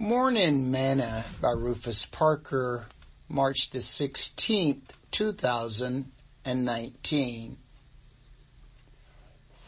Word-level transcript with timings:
Morning 0.00 0.72
Manna 0.72 1.24
by 1.40 1.52
Rufus 1.52 2.04
Parker, 2.04 2.88
March 3.28 3.70
the 3.70 3.78
16th, 3.78 4.80
2019. 5.12 7.58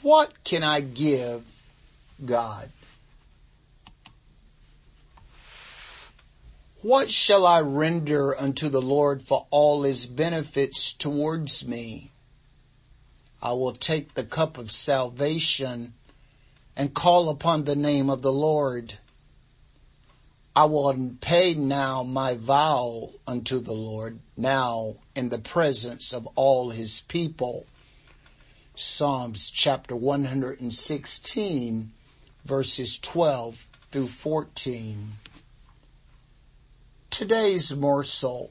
What 0.02 0.42
can 0.42 0.64
I 0.64 0.80
give 0.80 1.44
God? 2.24 2.70
What 6.82 7.08
shall 7.08 7.46
I 7.46 7.60
render 7.60 8.36
unto 8.36 8.68
the 8.68 8.82
Lord 8.82 9.22
for 9.22 9.46
all 9.50 9.84
his 9.84 10.06
benefits 10.06 10.92
towards 10.92 11.64
me? 11.64 12.10
I 13.40 13.52
will 13.52 13.74
take 13.74 14.14
the 14.14 14.24
cup 14.24 14.58
of 14.58 14.72
salvation 14.72 15.94
and 16.76 16.92
call 16.92 17.28
upon 17.28 17.62
the 17.62 17.76
name 17.76 18.10
of 18.10 18.22
the 18.22 18.32
Lord. 18.32 18.98
I 20.56 20.64
will 20.64 21.10
pay 21.20 21.52
now 21.52 22.02
my 22.02 22.34
vow 22.34 23.10
unto 23.26 23.60
the 23.60 23.74
Lord, 23.74 24.20
now 24.38 24.94
in 25.14 25.28
the 25.28 25.38
presence 25.38 26.14
of 26.14 26.26
all 26.34 26.70
his 26.70 27.02
people. 27.02 27.66
Psalms 28.74 29.50
chapter 29.50 29.94
116 29.94 31.92
verses 32.46 32.96
12 32.96 33.66
through 33.90 34.06
14. 34.06 35.12
Today's 37.10 37.76
morsel. 37.76 38.50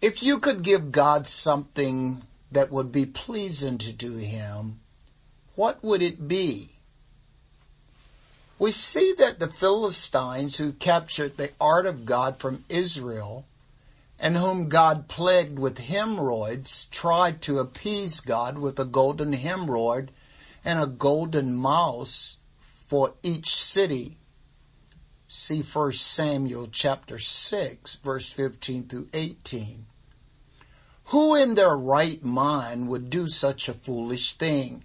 If 0.00 0.22
you 0.22 0.38
could 0.38 0.62
give 0.62 0.90
God 0.90 1.26
something 1.26 2.22
that 2.50 2.70
would 2.70 2.90
be 2.90 3.04
pleasing 3.04 3.76
to 3.76 4.12
him, 4.14 4.80
what 5.54 5.84
would 5.84 6.00
it 6.00 6.26
be? 6.26 6.77
We 8.58 8.72
see 8.72 9.14
that 9.18 9.38
the 9.38 9.48
Philistines 9.48 10.58
who 10.58 10.72
captured 10.72 11.36
the 11.36 11.52
ark 11.60 11.86
of 11.86 12.04
God 12.04 12.38
from 12.38 12.64
Israel 12.68 13.46
and 14.18 14.36
whom 14.36 14.68
God 14.68 15.06
plagued 15.06 15.60
with 15.60 15.78
hemorrhoids 15.78 16.86
tried 16.86 17.40
to 17.42 17.60
appease 17.60 18.20
God 18.20 18.58
with 18.58 18.80
a 18.80 18.84
golden 18.84 19.32
hemorrhoid 19.32 20.08
and 20.64 20.80
a 20.80 20.88
golden 20.88 21.54
mouse 21.54 22.38
for 22.88 23.14
each 23.22 23.54
city. 23.54 24.16
See 25.28 25.62
1 25.62 25.92
Samuel 25.92 26.68
chapter 26.72 27.18
6 27.18 27.94
verse 27.96 28.32
15 28.32 28.88
through 28.88 29.08
18. 29.12 29.86
Who 31.06 31.36
in 31.36 31.54
their 31.54 31.76
right 31.76 32.22
mind 32.24 32.88
would 32.88 33.08
do 33.08 33.28
such 33.28 33.68
a 33.68 33.74
foolish 33.74 34.34
thing? 34.34 34.82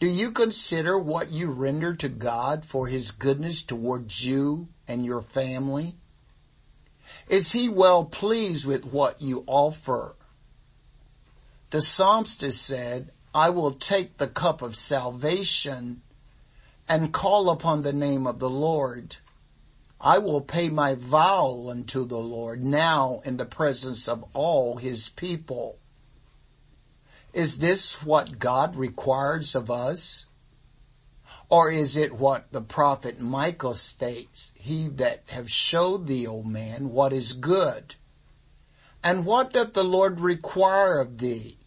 Do 0.00 0.08
you 0.08 0.32
consider 0.32 0.98
what 0.98 1.30
you 1.30 1.50
render 1.50 1.94
to 1.94 2.08
God 2.08 2.64
for 2.64 2.88
His 2.88 3.10
goodness 3.10 3.62
towards 3.62 4.24
you 4.24 4.68
and 4.88 5.04
your 5.04 5.22
family? 5.22 5.96
Is 7.28 7.52
He 7.52 7.68
well 7.68 8.04
pleased 8.04 8.66
with 8.66 8.86
what 8.86 9.22
you 9.22 9.44
offer? 9.46 10.16
The 11.70 11.80
psalmist 11.80 12.52
said, 12.52 13.12
I 13.34 13.50
will 13.50 13.72
take 13.72 14.18
the 14.18 14.28
cup 14.28 14.62
of 14.62 14.76
salvation 14.76 16.02
and 16.88 17.12
call 17.12 17.50
upon 17.50 17.82
the 17.82 17.92
name 17.92 18.26
of 18.26 18.38
the 18.38 18.50
Lord. 18.50 19.16
I 20.00 20.18
will 20.18 20.40
pay 20.40 20.68
my 20.68 20.94
vow 20.94 21.68
unto 21.70 22.04
the 22.04 22.18
Lord 22.18 22.62
now 22.62 23.22
in 23.24 23.38
the 23.38 23.46
presence 23.46 24.06
of 24.06 24.24
all 24.34 24.76
his 24.76 25.08
people. 25.08 25.78
Is 27.34 27.58
this 27.58 28.00
what 28.04 28.38
God 28.38 28.76
requires 28.76 29.56
of 29.56 29.68
us? 29.68 30.26
Or 31.48 31.68
is 31.68 31.96
it 31.96 32.12
what 32.12 32.52
the 32.52 32.60
prophet 32.60 33.20
Micah 33.20 33.74
states, 33.74 34.52
he 34.54 34.86
that 34.90 35.24
have 35.30 35.50
showed 35.50 36.06
thee, 36.06 36.28
O 36.28 36.44
man, 36.44 36.90
what 36.90 37.12
is 37.12 37.32
good? 37.32 37.96
And 39.02 39.26
what 39.26 39.52
doth 39.52 39.72
the 39.72 39.82
Lord 39.82 40.20
require 40.20 41.00
of 41.00 41.18
thee? 41.18 41.58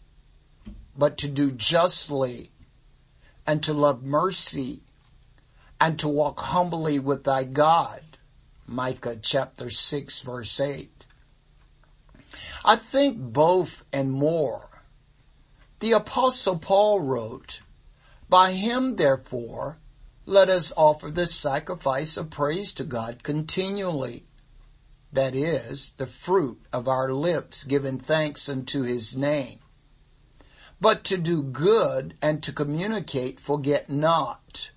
But 0.96 1.18
to 1.18 1.28
do 1.28 1.52
justly 1.52 2.50
and 3.46 3.62
to 3.62 3.74
love 3.74 4.02
mercy 4.02 4.80
and 5.78 5.98
to 5.98 6.08
walk 6.08 6.40
humbly 6.40 6.98
with 6.98 7.24
thy 7.24 7.44
God. 7.44 8.00
Micah 8.66 9.18
chapter 9.20 9.68
6 9.68 10.22
verse 10.22 10.58
8. 10.58 11.04
I 12.64 12.76
think 12.76 13.18
both 13.18 13.84
and 13.92 14.10
more 14.10 14.67
the 15.80 15.92
apostle 15.92 16.58
Paul 16.58 17.00
wrote, 17.00 17.60
By 18.28 18.52
him 18.52 18.96
therefore 18.96 19.78
let 20.26 20.48
us 20.50 20.72
offer 20.76 21.10
the 21.10 21.26
sacrifice 21.26 22.16
of 22.16 22.30
praise 22.30 22.72
to 22.74 22.84
God 22.84 23.22
continually. 23.22 24.24
That 25.12 25.34
is, 25.34 25.94
the 25.96 26.06
fruit 26.06 26.60
of 26.72 26.86
our 26.86 27.12
lips 27.12 27.64
giving 27.64 27.98
thanks 27.98 28.48
unto 28.48 28.82
his 28.82 29.16
name. 29.16 29.60
But 30.80 31.02
to 31.04 31.16
do 31.16 31.42
good 31.42 32.14
and 32.20 32.42
to 32.42 32.52
communicate 32.52 33.40
forget 33.40 33.88
not. 33.88 34.70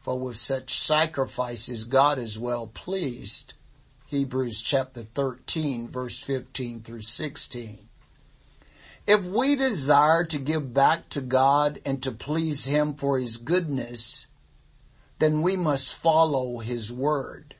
For 0.00 0.18
with 0.18 0.36
such 0.36 0.78
sacrifices 0.78 1.84
God 1.84 2.18
is 2.18 2.38
well 2.38 2.66
pleased. 2.66 3.54
Hebrews 4.06 4.62
chapter 4.62 5.02
13 5.02 5.88
verse 5.88 6.22
15 6.22 6.82
through 6.82 7.02
16. 7.02 7.88
If 9.08 9.24
we 9.24 9.56
desire 9.56 10.22
to 10.24 10.38
give 10.38 10.74
back 10.74 11.08
to 11.08 11.22
God 11.22 11.80
and 11.86 12.02
to 12.02 12.12
please 12.12 12.66
Him 12.66 12.92
for 12.92 13.18
His 13.18 13.38
goodness, 13.38 14.26
then 15.18 15.40
we 15.40 15.56
must 15.56 15.96
follow 15.96 16.58
His 16.58 16.92
word. 16.92 17.54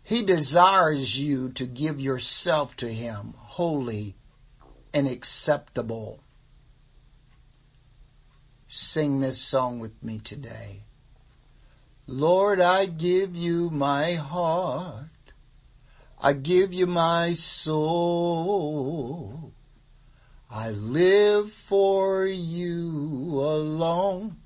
He 0.00 0.22
desires 0.22 1.18
you 1.18 1.48
to 1.50 1.66
give 1.66 1.98
yourself 1.98 2.76
to 2.76 2.86
Him 2.86 3.34
holy 3.36 4.14
and 4.94 5.08
acceptable. 5.08 6.20
Sing 8.68 9.18
this 9.18 9.40
song 9.40 9.80
with 9.80 10.00
me 10.04 10.20
today. 10.20 10.84
Lord, 12.06 12.60
I 12.60 12.86
give 12.86 13.34
you 13.34 13.70
my 13.70 14.14
heart. 14.14 15.08
I 16.20 16.32
give 16.32 16.72
you 16.72 16.86
my 16.86 17.32
soul. 17.32 18.97
I 20.58 20.70
live 20.70 21.52
for 21.52 22.26
you 22.26 22.90
alone. 23.40 24.38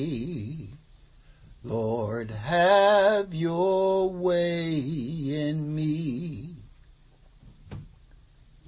Lord, 1.63 2.33
have 2.33 3.33
your 3.33 4.11
way 4.11 4.75
in 4.75 5.77
me. 5.77 6.57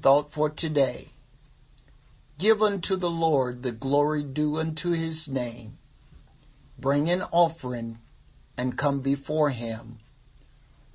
Thought 0.01 0.31
for 0.31 0.49
today. 0.49 1.09
Give 2.39 2.63
unto 2.63 2.95
the 2.95 3.11
Lord 3.11 3.65
the 3.65 3.73
glory 3.73 4.23
due 4.23 4.59
unto 4.59 4.93
his 4.93 5.29
name. 5.29 5.79
Bring 6.79 7.11
an 7.11 7.23
offering 7.33 7.99
and 8.57 8.79
come 8.79 9.01
before 9.01 9.51
him 9.51 9.99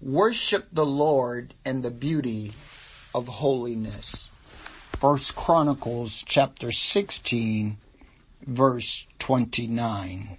Worship 0.01 0.67
the 0.71 0.85
Lord 0.85 1.53
in 1.65 1.81
the 1.81 1.89
beauty 1.89 2.51
of 3.13 3.27
holiness. 3.27 4.29
First 4.99 5.35
Chronicles 5.35 6.23
chapter 6.27 6.71
16 6.71 7.77
verse 8.45 9.07
29. 9.19 10.37